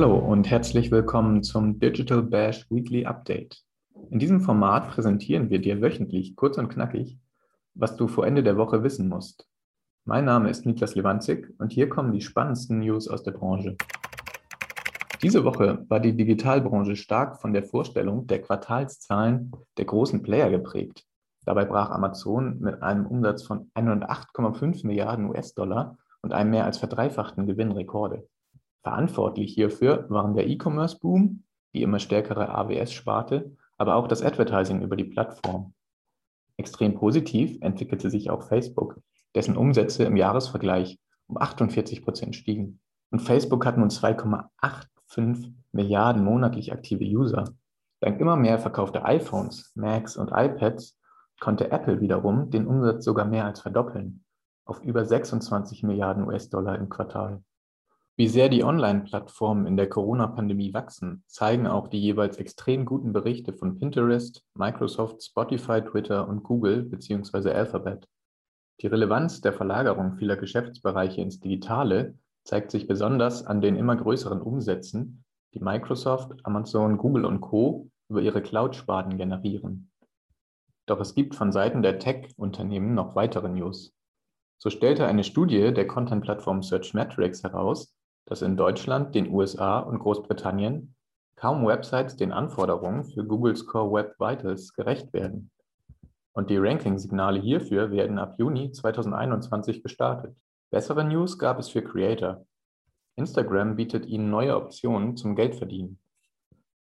Hallo 0.00 0.16
und 0.16 0.48
herzlich 0.48 0.90
willkommen 0.90 1.42
zum 1.42 1.78
Digital 1.78 2.22
Bash 2.22 2.64
Weekly 2.70 3.04
Update. 3.04 3.62
In 4.08 4.18
diesem 4.18 4.40
Format 4.40 4.88
präsentieren 4.88 5.50
wir 5.50 5.60
dir 5.60 5.82
wöchentlich 5.82 6.36
kurz 6.36 6.56
und 6.56 6.70
knackig, 6.70 7.18
was 7.74 7.96
du 7.96 8.08
vor 8.08 8.26
Ende 8.26 8.42
der 8.42 8.56
Woche 8.56 8.82
wissen 8.82 9.10
musst. 9.10 9.46
Mein 10.06 10.24
Name 10.24 10.48
ist 10.48 10.64
Niklas 10.64 10.94
Lewandzig 10.94 11.52
und 11.58 11.70
hier 11.70 11.90
kommen 11.90 12.12
die 12.12 12.22
spannendsten 12.22 12.78
News 12.78 13.08
aus 13.08 13.24
der 13.24 13.32
Branche. 13.32 13.76
Diese 15.22 15.44
Woche 15.44 15.84
war 15.90 16.00
die 16.00 16.16
Digitalbranche 16.16 16.96
stark 16.96 17.38
von 17.38 17.52
der 17.52 17.64
Vorstellung 17.64 18.26
der 18.26 18.40
Quartalszahlen 18.40 19.52
der 19.76 19.84
großen 19.84 20.22
Player 20.22 20.48
geprägt. 20.48 21.04
Dabei 21.44 21.66
brach 21.66 21.90
Amazon 21.90 22.58
mit 22.60 22.82
einem 22.82 23.04
Umsatz 23.04 23.42
von 23.42 23.70
108,5 23.74 24.86
Milliarden 24.86 25.26
US-Dollar 25.26 25.98
und 26.22 26.32
einem 26.32 26.52
mehr 26.52 26.64
als 26.64 26.78
verdreifachten 26.78 27.46
Gewinn 27.46 27.72
Rekorde. 27.72 28.26
Verantwortlich 28.82 29.54
hierfür 29.54 30.06
waren 30.08 30.34
der 30.34 30.48
E-Commerce-Boom, 30.48 31.44
die 31.74 31.82
immer 31.82 31.98
stärkere 31.98 32.48
AWS-Sparte, 32.48 33.56
aber 33.76 33.96
auch 33.96 34.08
das 34.08 34.22
Advertising 34.22 34.82
über 34.82 34.96
die 34.96 35.04
Plattform. 35.04 35.74
Extrem 36.56 36.94
positiv 36.94 37.58
entwickelte 37.60 38.10
sich 38.10 38.30
auch 38.30 38.42
Facebook, 38.42 39.00
dessen 39.34 39.56
Umsätze 39.56 40.04
im 40.04 40.16
Jahresvergleich 40.16 40.98
um 41.26 41.38
48 41.38 42.02
Prozent 42.02 42.36
stiegen. 42.36 42.80
Und 43.10 43.20
Facebook 43.20 43.64
hat 43.64 43.78
nun 43.78 43.88
2,85 43.88 45.52
Milliarden 45.72 46.24
monatlich 46.24 46.72
aktive 46.72 47.04
User. 47.04 47.44
Dank 48.00 48.20
immer 48.20 48.36
mehr 48.36 48.58
verkaufter 48.58 49.04
iPhones, 49.04 49.72
Macs 49.74 50.16
und 50.16 50.30
iPads 50.32 50.98
konnte 51.40 51.70
Apple 51.70 52.00
wiederum 52.00 52.50
den 52.50 52.66
Umsatz 52.66 53.04
sogar 53.04 53.24
mehr 53.24 53.46
als 53.46 53.60
verdoppeln, 53.60 54.24
auf 54.64 54.82
über 54.82 55.04
26 55.04 55.82
Milliarden 55.82 56.26
US-Dollar 56.26 56.78
im 56.78 56.88
Quartal. 56.88 57.42
Wie 58.20 58.28
sehr 58.28 58.50
die 58.50 58.64
Online-Plattformen 58.64 59.64
in 59.64 59.78
der 59.78 59.88
Corona-Pandemie 59.88 60.74
wachsen, 60.74 61.24
zeigen 61.26 61.66
auch 61.66 61.88
die 61.88 61.98
jeweils 61.98 62.36
extrem 62.36 62.84
guten 62.84 63.14
Berichte 63.14 63.54
von 63.54 63.78
Pinterest, 63.78 64.44
Microsoft, 64.52 65.22
Spotify, 65.22 65.80
Twitter 65.80 66.28
und 66.28 66.42
Google 66.42 66.82
bzw. 66.82 67.50
Alphabet. 67.50 68.06
Die 68.82 68.88
Relevanz 68.88 69.40
der 69.40 69.54
Verlagerung 69.54 70.16
vieler 70.18 70.36
Geschäftsbereiche 70.36 71.22
ins 71.22 71.40
Digitale 71.40 72.18
zeigt 72.44 72.70
sich 72.70 72.86
besonders 72.86 73.46
an 73.46 73.62
den 73.62 73.74
immer 73.74 73.96
größeren 73.96 74.42
Umsätzen, 74.42 75.24
die 75.54 75.60
Microsoft, 75.60 76.44
Amazon, 76.44 76.98
Google 76.98 77.24
und 77.24 77.40
Co. 77.40 77.88
über 78.10 78.20
ihre 78.20 78.42
Cloud-Sparten 78.42 79.16
generieren. 79.16 79.90
Doch 80.84 81.00
es 81.00 81.14
gibt 81.14 81.34
von 81.34 81.52
Seiten 81.52 81.80
der 81.80 81.98
Tech-Unternehmen 81.98 82.92
noch 82.92 83.16
weitere 83.16 83.48
News. 83.48 83.94
So 84.58 84.68
stellte 84.68 85.06
eine 85.06 85.24
Studie 85.24 85.72
der 85.72 85.86
Content-Plattform 85.86 86.62
Searchmetrics 86.62 87.44
heraus, 87.44 87.96
dass 88.30 88.42
in 88.42 88.56
Deutschland, 88.56 89.14
den 89.16 89.32
USA 89.34 89.80
und 89.80 89.98
Großbritannien 89.98 90.94
kaum 91.34 91.66
Websites 91.66 92.14
den 92.14 92.30
Anforderungen 92.30 93.04
für 93.04 93.24
Googles 93.24 93.66
Core 93.66 93.92
Web 93.92 94.20
Vitals 94.20 94.72
gerecht 94.72 95.12
werden. 95.12 95.50
Und 96.32 96.48
die 96.48 96.56
Ranking-Signale 96.56 97.40
hierfür 97.40 97.90
werden 97.90 98.20
ab 98.20 98.36
Juni 98.38 98.70
2021 98.70 99.82
gestartet. 99.82 100.36
Bessere 100.70 101.04
News 101.04 101.38
gab 101.38 101.58
es 101.58 101.70
für 101.70 101.82
Creator. 101.82 102.46
Instagram 103.16 103.74
bietet 103.74 104.06
ihnen 104.06 104.30
neue 104.30 104.56
Optionen 104.56 105.16
zum 105.16 105.34
Geldverdienen. 105.34 105.98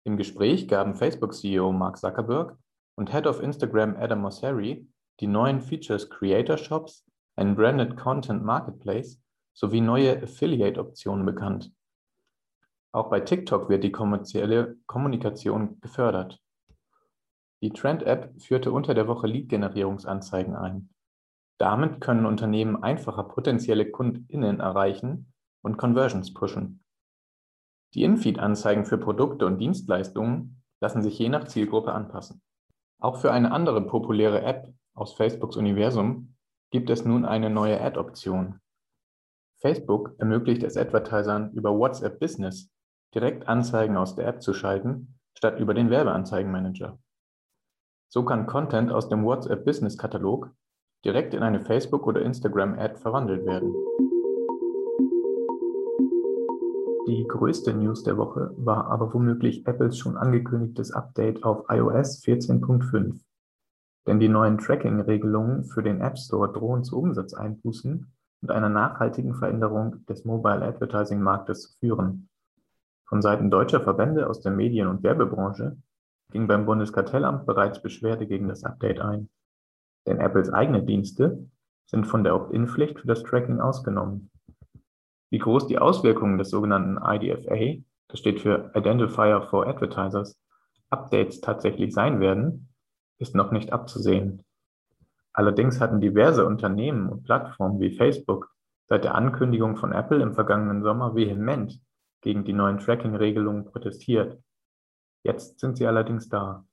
Im 0.05 0.17
Gespräch 0.17 0.67
gaben 0.67 0.95
Facebook-CEO 0.95 1.71
Mark 1.71 1.99
Zuckerberg 1.99 2.57
und 2.97 3.13
Head 3.13 3.27
of 3.27 3.43
Instagram 3.43 3.95
Adam 3.97 4.23
Mosseri 4.23 4.89
die 5.21 5.27
neuen 5.27 5.61
Features 5.61 6.09
Creator 6.09 6.57
Shops, 6.57 7.05
ein 7.37 7.55
Branded 7.55 7.99
Content 7.99 8.43
Marketplace 8.43 9.21
sowie 9.57 9.81
neue 9.81 10.23
Affiliate-Optionen 10.23 11.25
bekannt. 11.25 11.73
Auch 12.93 13.09
bei 13.09 13.21
TikTok 13.21 13.69
wird 13.69 13.85
die 13.85 13.93
kommerzielle 13.93 14.77
Kommunikation 14.87 15.81
gefördert. 15.81 16.41
Die 17.63 17.71
Trend-App 17.71 18.41
führte 18.41 18.71
unter 18.71 18.93
der 18.95 19.09
Woche 19.09 19.27
Lead-Generierungsanzeigen 19.27 20.55
ein. 20.55 20.91
Damit 21.59 22.03
können 22.03 22.27
Unternehmen 22.27 22.83
einfacher 22.83 23.25
potenzielle 23.25 23.91
KundInnen 23.91 24.61
erreichen 24.61 25.33
und 25.63 25.79
Conversions 25.79 26.35
pushen. 26.35 26.85
Die 27.95 28.03
Infeed-Anzeigen 28.03 28.85
für 28.85 28.99
Produkte 28.99 29.47
und 29.47 29.59
Dienstleistungen 29.59 30.63
lassen 30.83 31.03
sich 31.03 31.19
je 31.19 31.31
nach 31.31 31.45
Zielgruppe 31.45 31.93
anpassen. 31.93 32.43
Auch 33.01 33.17
für 33.17 33.33
eine 33.33 33.53
andere 33.53 33.87
populäre 33.87 34.43
App 34.43 34.71
aus 34.95 35.15
Facebooks 35.15 35.57
Universum 35.57 36.35
gibt 36.71 36.91
es 36.91 37.07
nun 37.07 37.25
eine 37.25 37.49
neue 37.49 37.81
Ad-Option. 37.81 38.61
Facebook 39.67 40.15
ermöglicht 40.19 40.63
es 40.63 40.77
Advertisern 40.77 41.51
über 41.51 41.77
WhatsApp 41.77 42.21
Business 42.21 42.71
direkt 43.17 43.49
Anzeigen 43.49 43.97
aus 43.97 44.15
der 44.15 44.29
App 44.29 44.41
zu 44.41 44.55
schalten, 44.55 45.19
statt 45.37 45.59
über 45.59 45.75
den 45.75 45.91
Werbeanzeigenmanager. 45.91 47.01
So 48.09 48.25
kann 48.25 48.47
Content 48.47 48.93
aus 48.93 49.09
dem 49.09 49.25
WhatsApp 49.25 49.65
Business 49.65 49.99
Katalog 49.99 50.53
direkt 51.05 51.35
in 51.35 51.43
eine 51.43 51.59
Facebook- 51.59 52.07
oder 52.07 52.23
Instagram-Ad 52.23 52.99
verwandelt 52.99 53.45
werden. 53.45 53.75
Die 57.09 57.25
größte 57.27 57.75
News 57.75 58.05
der 58.05 58.17
Woche 58.19 58.53
war 58.57 58.89
aber 58.89 59.13
womöglich 59.15 59.67
Apples 59.67 59.99
schon 59.99 60.17
angekündigtes 60.17 60.93
Update 60.93 61.43
auf 61.43 61.65
iOS 61.69 62.23
14.5. 62.25 63.21
Denn 64.07 64.21
die 64.21 64.29
neuen 64.29 64.59
Tracking-Regelungen 64.59 65.65
für 65.65 65.83
den 65.83 66.01
App 66.01 66.19
Store 66.19 66.53
drohen 66.53 66.85
zu 66.85 66.97
Umsatzeinbußen 67.01 68.13
und 68.47 68.53
einer 68.53 68.69
nachhaltigen 68.69 69.35
Veränderung 69.35 70.07
des 70.07 70.25
Mobile 70.25 70.65
Advertising 70.65 71.21
Marktes 71.21 71.63
zu 71.63 71.79
führen. 71.81 72.29
Von 73.09 73.21
Seiten 73.21 73.51
deutscher 73.51 73.81
Verbände 73.81 74.31
aus 74.31 74.41
der 74.41 74.53
Medien- 74.53 74.87
und 74.87 75.03
Werbebranche 75.03 75.77
ging 76.31 76.47
beim 76.47 76.65
Bundeskartellamt 76.65 77.45
bereits 77.45 77.83
Beschwerde 77.83 78.25
gegen 78.29 78.47
das 78.47 78.63
Update 78.63 79.01
ein. 79.01 79.29
Denn 80.07 80.21
Apples 80.21 80.53
eigene 80.53 80.85
Dienste 80.85 81.49
sind 81.87 82.07
von 82.07 82.23
der 82.23 82.37
Opt-in-Pflicht 82.37 83.01
für 83.01 83.09
das 83.09 83.25
Tracking 83.25 83.59
ausgenommen. 83.59 84.31
Wie 85.31 85.39
groß 85.39 85.67
die 85.67 85.79
Auswirkungen 85.79 86.39
des 86.39 86.51
sogenannten 86.51 86.99
IDFA, 87.03 87.83
das 88.07 88.21
steht 88.21 88.41
für 88.41 88.71
Identifier 88.77 89.43
for 89.51 89.67
Advertisers, 89.67 90.39
Updates 90.91 91.41
tatsächlich 91.41 91.93
sein 91.93 92.21
werden, 92.21 92.69
ist 93.19 93.35
noch 93.35 93.51
nicht 93.51 93.73
abzusehen. 93.73 94.45
Allerdings 95.37 95.83
hatten 95.83 96.01
diverse 96.01 96.47
Unternehmen 96.47 97.11
und 97.11 97.25
Plattformen 97.25 97.79
wie 97.79 97.95
Facebook 97.95 98.51
seit 98.89 99.05
der 99.05 99.15
Ankündigung 99.15 99.77
von 99.77 99.93
Apple 99.93 100.23
im 100.23 100.33
vergangenen 100.33 100.83
Sommer 100.83 101.15
vehement 101.15 101.79
gegen 102.23 102.45
die 102.45 102.55
neuen 102.55 102.79
Tracking-Regelungen 102.79 103.67
protestiert. 103.67 104.41
Jetzt 105.25 105.61
sind 105.61 105.77
sie 105.77 105.87
allerdings 105.87 106.31
da. 106.31 106.65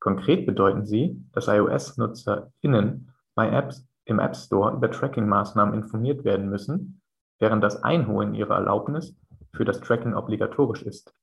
Konkret 0.00 0.44
bedeuten 0.44 0.84
sie, 0.84 1.24
dass 1.32 1.46
iOS-NutzerInnen 1.46 3.12
bei 3.36 3.48
Apps 3.50 3.86
im 4.06 4.18
App 4.18 4.34
Store 4.34 4.74
über 4.74 4.90
Tracking-Maßnahmen 4.90 5.74
informiert 5.74 6.24
werden 6.24 6.50
müssen, 6.50 7.00
während 7.38 7.62
das 7.62 7.84
Einholen 7.84 8.34
ihrer 8.34 8.56
Erlaubnis 8.56 9.16
für 9.54 9.64
das 9.64 9.80
Tracking 9.80 10.14
obligatorisch 10.14 10.82
ist. 10.82 11.14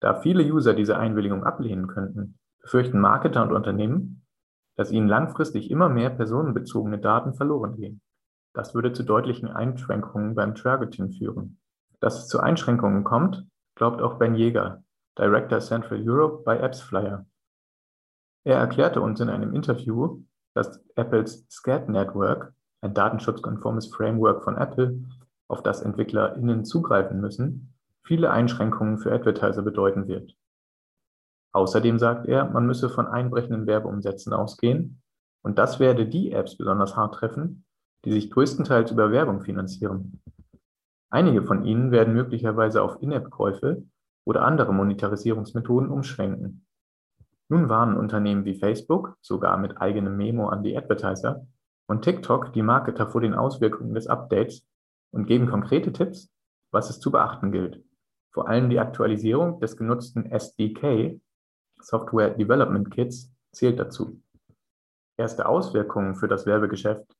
Da 0.00 0.20
viele 0.22 0.42
User 0.42 0.72
diese 0.72 0.96
Einwilligung 0.96 1.44
ablehnen 1.44 1.86
könnten, 1.86 2.38
befürchten 2.62 2.98
Marketer 2.98 3.42
und 3.42 3.52
Unternehmen, 3.52 4.24
dass 4.80 4.92
ihnen 4.92 5.08
langfristig 5.08 5.70
immer 5.70 5.90
mehr 5.90 6.08
personenbezogene 6.08 6.98
Daten 6.98 7.34
verloren 7.34 7.76
gehen. 7.76 8.00
Das 8.54 8.74
würde 8.74 8.94
zu 8.94 9.02
deutlichen 9.02 9.46
Einschränkungen 9.46 10.34
beim 10.34 10.54
Targeting 10.54 11.10
führen. 11.10 11.58
Dass 12.00 12.20
es 12.20 12.28
zu 12.28 12.40
Einschränkungen 12.40 13.04
kommt, 13.04 13.46
glaubt 13.74 14.00
auch 14.00 14.14
Ben 14.14 14.34
Jäger, 14.34 14.82
Director 15.18 15.60
Central 15.60 16.00
Europe 16.02 16.44
bei 16.46 16.64
AppsFlyer. 16.64 17.26
Er 18.44 18.56
erklärte 18.56 19.02
uns 19.02 19.20
in 19.20 19.28
einem 19.28 19.54
Interview, 19.54 20.22
dass 20.54 20.82
Apples 20.94 21.46
SCAD 21.50 21.90
Network, 21.90 22.54
ein 22.80 22.94
datenschutzkonformes 22.94 23.94
Framework 23.94 24.44
von 24.44 24.56
Apple, 24.56 24.98
auf 25.46 25.62
das 25.62 25.82
EntwicklerInnen 25.82 26.64
zugreifen 26.64 27.20
müssen, 27.20 27.74
viele 28.02 28.30
Einschränkungen 28.30 28.96
für 28.96 29.12
Advertiser 29.12 29.60
bedeuten 29.60 30.08
wird. 30.08 30.34
Außerdem 31.52 31.98
sagt 31.98 32.26
er, 32.26 32.44
man 32.44 32.66
müsse 32.66 32.88
von 32.88 33.06
einbrechenden 33.06 33.66
Werbeumsätzen 33.66 34.32
ausgehen 34.32 35.02
und 35.42 35.58
das 35.58 35.80
werde 35.80 36.06
die 36.06 36.32
Apps 36.32 36.56
besonders 36.56 36.96
hart 36.96 37.14
treffen, 37.14 37.64
die 38.04 38.12
sich 38.12 38.30
größtenteils 38.30 38.92
über 38.92 39.10
Werbung 39.10 39.40
finanzieren. 39.40 40.20
Einige 41.10 41.42
von 41.42 41.64
ihnen 41.64 41.90
werden 41.90 42.14
möglicherweise 42.14 42.82
auf 42.82 43.02
In-App-Käufe 43.02 43.82
oder 44.24 44.44
andere 44.44 44.72
Monetarisierungsmethoden 44.72 45.90
umschwenken. 45.90 46.66
Nun 47.48 47.68
warnen 47.68 47.96
Unternehmen 47.96 48.44
wie 48.44 48.54
Facebook, 48.54 49.16
sogar 49.20 49.58
mit 49.58 49.80
eigenem 49.80 50.16
Memo 50.16 50.48
an 50.48 50.62
die 50.62 50.76
Advertiser, 50.76 51.46
und 51.88 52.02
TikTok 52.02 52.52
die 52.52 52.62
Marketer 52.62 53.08
vor 53.08 53.20
den 53.20 53.34
Auswirkungen 53.34 53.94
des 53.94 54.06
Updates 54.06 54.64
und 55.10 55.26
geben 55.26 55.48
konkrete 55.50 55.92
Tipps, 55.92 56.30
was 56.70 56.88
es 56.88 57.00
zu 57.00 57.10
beachten 57.10 57.50
gilt. 57.50 57.82
Vor 58.32 58.48
allem 58.48 58.70
die 58.70 58.78
Aktualisierung 58.78 59.58
des 59.58 59.76
genutzten 59.76 60.26
SDK 60.26 61.20
Software 61.82 62.30
Development 62.30 62.90
Kits 62.90 63.32
zählt 63.52 63.78
dazu. 63.78 64.22
Erste 65.18 65.46
Auswirkungen 65.46 66.14
für 66.14 66.28
das 66.28 66.46
Werbegeschäft 66.46 67.14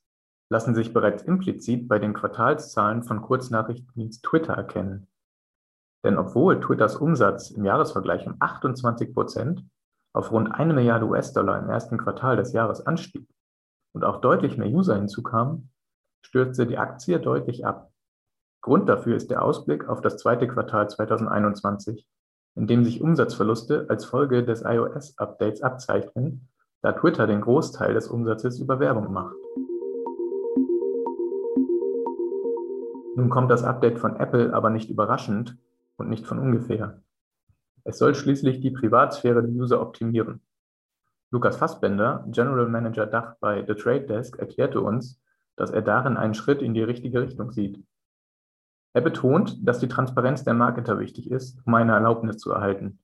lassen 0.51 0.75
sich 0.75 0.93
bereits 0.93 1.23
implizit 1.23 1.89
bei 1.89 1.99
den 1.99 2.13
Quartalszahlen 2.13 3.03
von 3.03 3.23
Kurznachrichtendienst 3.23 4.25
Twitter 4.25 4.55
erkennen. 4.55 5.07
Denn 6.05 6.19
obwohl 6.19 6.61
Twitters 6.61 6.97
Umsatz 6.97 7.51
im 7.51 7.65
Jahresvergleich 7.65 8.27
um 8.27 8.37
28 8.41 9.15
Prozent 9.15 9.65
auf 10.13 10.33
rund 10.33 10.53
eine 10.53 10.75
Milliarde 10.75 11.07
US-Dollar 11.07 11.59
im 11.59 11.69
ersten 11.69 11.99
Quartal 11.99 12.37
des 12.37 12.53
Jahres 12.53 12.85
anstieg 12.87 13.29
und 13.95 14.05
auch 14.05 14.21
deutlich 14.21 14.57
mehr 14.57 14.69
User 14.69 14.97
hinzukamen, 14.97 15.71
stürzte 16.25 16.67
die 16.67 16.79
Aktie 16.79 17.21
deutlich 17.21 17.65
ab. 17.65 17.93
Grund 18.63 18.89
dafür 18.89 19.17
ist 19.17 19.31
der 19.31 19.43
Ausblick 19.43 19.89
auf 19.89 20.01
das 20.01 20.17
zweite 20.17 20.49
Quartal 20.49 20.89
2021, 20.89 22.07
in 22.55 22.67
dem 22.67 22.85
sich 22.85 23.01
Umsatzverluste 23.01 23.87
als 23.89 24.05
Folge 24.05 24.45
des 24.45 24.63
iOS-Updates 24.63 25.63
abzeichnen, 25.63 26.49
da 26.83 26.93
Twitter 26.93 27.27
den 27.27 27.41
Großteil 27.41 27.95
des 27.95 28.09
Umsatzes 28.09 28.59
über 28.59 28.81
Werbung 28.81 29.13
macht. 29.13 29.37
Nun 33.17 33.29
kommt 33.29 33.51
das 33.51 33.65
Update 33.65 33.99
von 33.99 34.17
Apple 34.17 34.55
aber 34.55 34.71
nicht 34.71 34.89
überraschend 34.89 35.59
und 35.97 36.09
nicht 36.09 36.27
von 36.27 36.39
ungefähr. 36.39 37.03
Es 37.85 37.99
soll 37.99 38.15
schließlich 38.15 38.61
die 38.61 38.71
Privatsphäre 38.71 39.43
der 39.43 39.51
User 39.51 39.81
optimieren. 39.81 40.41
Lukas 41.31 41.57
Fassbender, 41.57 42.25
General 42.29 42.69
Manager 42.69 43.07
Dach 43.07 43.37
bei 43.41 43.65
The 43.67 43.75
Trade 43.75 44.07
Desk, 44.07 44.39
erklärte 44.39 44.81
uns, 44.81 45.21
dass 45.57 45.71
er 45.71 45.83
darin 45.83 46.17
einen 46.17 46.35
Schritt 46.35 46.63
in 46.63 46.75
die 46.75 46.83
richtige 46.83 47.21
Richtung 47.21 47.53
sieht. 47.53 47.85
Er 48.93 49.03
betont, 49.03 49.57
dass 49.67 49.79
die 49.79 49.89
Transparenz 49.89 50.43
der 50.43 50.55
Marketer 50.55 50.99
wichtig 50.99 51.31
ist, 51.31 51.61
um 51.65 51.75
eine 51.75 51.93
Erlaubnis 51.93 52.39
zu 52.39 52.51
erhalten. 52.51 52.99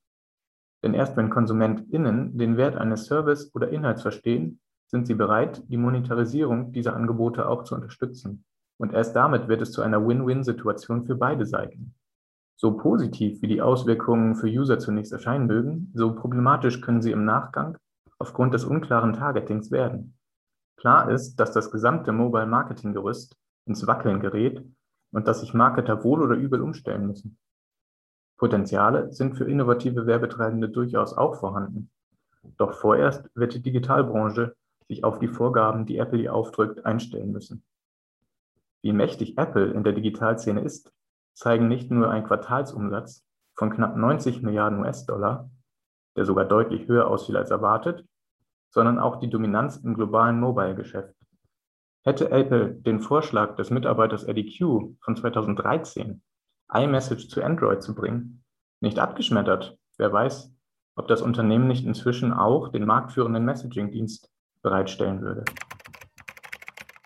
Denn 0.82 0.94
erst 0.94 1.16
wenn 1.16 1.30
KonsumentInnen 1.30 2.36
den 2.36 2.56
Wert 2.56 2.76
eines 2.76 3.06
Service 3.06 3.54
oder 3.54 3.70
Inhalts 3.70 4.02
verstehen, 4.02 4.60
sind 4.88 5.06
sie 5.06 5.14
bereit, 5.14 5.62
die 5.68 5.76
Monetarisierung 5.76 6.72
dieser 6.72 6.94
Angebote 6.94 7.48
auch 7.48 7.64
zu 7.64 7.74
unterstützen. 7.74 8.44
Und 8.78 8.92
erst 8.92 9.16
damit 9.16 9.48
wird 9.48 9.62
es 9.62 9.72
zu 9.72 9.82
einer 9.82 10.06
Win-Win-Situation 10.06 11.04
für 11.04 11.14
beide 11.14 11.46
Seiten. 11.46 11.94
So 12.56 12.76
positiv 12.76 13.42
wie 13.42 13.48
die 13.48 13.62
Auswirkungen 13.62 14.34
für 14.34 14.46
User 14.46 14.78
zunächst 14.78 15.12
erscheinen 15.12 15.46
mögen, 15.46 15.92
so 15.94 16.14
problematisch 16.14 16.80
können 16.80 17.02
sie 17.02 17.12
im 17.12 17.24
Nachgang 17.24 17.76
aufgrund 18.18 18.54
des 18.54 18.64
unklaren 18.64 19.12
Targetings 19.12 19.70
werden. 19.70 20.16
Klar 20.76 21.10
ist, 21.10 21.36
dass 21.36 21.52
das 21.52 21.70
gesamte 21.70 22.12
Mobile 22.12 22.46
Marketing 22.46 22.92
Gerüst 22.92 23.36
ins 23.66 23.86
Wackeln 23.86 24.20
gerät 24.20 24.64
und 25.16 25.26
dass 25.26 25.40
sich 25.40 25.54
Marketer 25.54 26.04
wohl 26.04 26.22
oder 26.22 26.34
übel 26.34 26.60
umstellen 26.60 27.06
müssen. 27.06 27.38
Potenziale 28.36 29.10
sind 29.14 29.34
für 29.34 29.50
innovative 29.50 30.06
Werbetreibende 30.06 30.68
durchaus 30.68 31.16
auch 31.16 31.36
vorhanden. 31.36 31.90
Doch 32.58 32.74
vorerst 32.74 33.30
wird 33.34 33.54
die 33.54 33.62
Digitalbranche 33.62 34.54
sich 34.88 35.04
auf 35.04 35.18
die 35.18 35.28
Vorgaben, 35.28 35.86
die 35.86 35.96
Apple 35.96 36.20
ihr 36.20 36.34
aufdrückt, 36.34 36.84
einstellen 36.84 37.32
müssen. 37.32 37.64
Wie 38.82 38.92
mächtig 38.92 39.38
Apple 39.38 39.72
in 39.72 39.84
der 39.84 39.94
Digitalszene 39.94 40.60
ist, 40.60 40.92
zeigen 41.32 41.66
nicht 41.66 41.90
nur 41.90 42.10
ein 42.10 42.24
Quartalsumsatz 42.24 43.24
von 43.54 43.70
knapp 43.70 43.96
90 43.96 44.42
Milliarden 44.42 44.80
US-Dollar, 44.80 45.48
der 46.14 46.26
sogar 46.26 46.44
deutlich 46.44 46.88
höher 46.88 47.08
ausfiel 47.08 47.38
als 47.38 47.50
erwartet, 47.50 48.04
sondern 48.68 48.98
auch 48.98 49.16
die 49.16 49.30
Dominanz 49.30 49.78
im 49.78 49.94
globalen 49.94 50.38
Mobile-Geschäft. 50.38 51.14
Hätte 52.06 52.30
Apple 52.30 52.72
den 52.72 53.00
Vorschlag 53.00 53.56
des 53.56 53.70
Mitarbeiters 53.70 54.22
Eddie 54.22 54.56
Q 54.56 54.94
von 55.00 55.16
2013, 55.16 56.22
iMessage 56.72 57.26
zu 57.28 57.42
Android 57.42 57.82
zu 57.82 57.96
bringen, 57.96 58.44
nicht 58.80 59.00
abgeschmettert, 59.00 59.76
wer 59.98 60.12
weiß, 60.12 60.54
ob 60.94 61.08
das 61.08 61.20
Unternehmen 61.20 61.66
nicht 61.66 61.84
inzwischen 61.84 62.32
auch 62.32 62.68
den 62.68 62.86
marktführenden 62.86 63.44
Messaging-Dienst 63.44 64.30
bereitstellen 64.62 65.20
würde. 65.20 65.44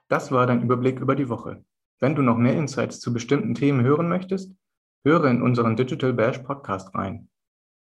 Das 0.08 0.31
war 0.32 0.47
dein 0.47 0.61
Überblick 0.61 1.00
über 1.00 1.17
die 1.17 1.31
Woche. 1.31 1.64
Wenn 1.99 2.14
du 2.14 2.20
noch 2.20 2.37
mehr 2.37 2.58
Insights 2.58 3.00
zu 3.00 3.14
bestimmten 3.14 3.55
Themen 3.55 3.82
hören 3.82 4.11
möchtest, 4.11 4.55
höre 5.02 5.31
in 5.31 5.41
unseren 5.41 5.76
Digital 5.76 6.12
Bash 6.12 6.41
Podcast 6.41 6.94
rein. 6.94 7.31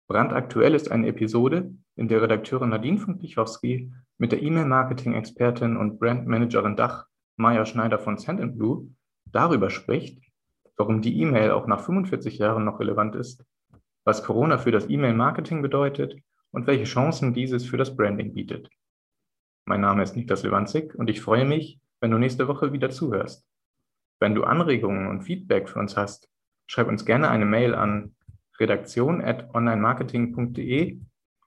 Brandaktuell 0.09 0.75
ist 0.75 0.91
eine 0.91 1.09
Episode, 1.09 1.75
in 1.97 2.09
der 2.09 2.23
Redakteurin 2.23 2.71
Nadine 2.71 2.99
von 2.99 3.19
Pichowski 3.19 3.93
mit 4.19 4.33
der 4.33 4.43
E-Mail-Marketing-Expertin 4.43 5.77
und 5.77 5.99
Brandmanagerin 5.99 6.77
Dach 6.77 7.07
Maya 7.37 7.67
Schneider 7.67 7.99
von 7.99 8.19
Sandblue 8.19 8.89
darüber 9.27 9.71
spricht, 9.71 10.23
warum 10.77 11.03
die 11.03 11.21
E-Mail 11.21 11.51
auch 11.51 11.67
nach 11.67 11.81
45 11.81 12.39
Jahren 12.39 12.65
noch 12.65 12.81
relevant 12.81 13.15
ist, 13.15 13.45
was 14.05 14.25
Corona 14.25 14.59
für 14.59 14.71
das 14.71 14.89
E-Mail-Marketing 14.89 15.63
bedeutet 15.63 16.17
und 16.51 16.67
welche 16.67 16.85
Chancen 16.85 17.35
dieses 17.35 17.67
für 17.67 17.77
das 17.77 17.97
Branding 17.97 18.35
bietet. 18.35 18.69
Mein 19.65 19.81
Name 19.81 20.03
ist 20.03 20.17
Niklas 20.17 20.43
Lewandzig 20.43 20.95
und 20.95 21.09
ich 21.09 21.21
freue 21.21 21.45
mich, 21.45 21.79
wenn 22.01 22.11
du 22.11 22.19
nächste 22.19 22.49
Woche 22.49 22.73
wieder 22.73 22.91
zuhörst. 22.91 23.47
Wenn 24.21 24.35
du 24.35 24.43
Anregungen 24.45 25.09
und 25.09 25.23
Feedback 25.23 25.69
für 25.69 25.79
uns 25.79 25.97
hast, 25.97 26.29
schreib 26.67 26.89
uns 26.89 27.05
gerne 27.05 27.31
eine 27.31 27.45
Mail 27.45 27.75
an 27.75 28.17
redaktion.onlinemarketing.de 28.59 31.01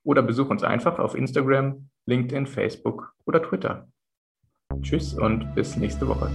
oder 0.05 0.21
besuch 0.21 0.49
uns 0.49 0.63
einfach 0.63 0.99
auf 0.99 1.15
Instagram, 1.15 1.89
LinkedIn, 2.05 2.47
Facebook 2.47 3.13
oder 3.25 3.43
Twitter. 3.43 3.89
Tschüss 4.81 5.13
und 5.13 5.53
bis 5.55 5.75
nächste 5.75 6.07
Woche. 6.07 6.29